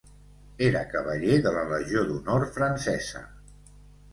Era 0.67 0.79
Cavaller 0.93 1.35
de 1.47 1.51
la 1.57 1.65
Legió 1.73 2.03
d'Honor 2.09 2.49
francesa. 2.57 3.23